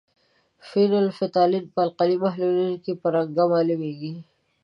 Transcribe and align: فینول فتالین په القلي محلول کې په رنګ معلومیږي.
فینول 0.67 1.07
فتالین 1.19 1.65
په 1.73 1.79
القلي 1.85 2.17
محلول 2.25 2.73
کې 2.83 2.93
په 3.01 3.07
رنګ 3.15 3.35
معلومیږي. 3.53 4.13